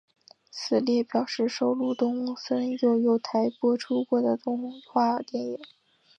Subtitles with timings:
[0.49, 5.59] 此列表示收录东森幼幼台播出过的动画电影。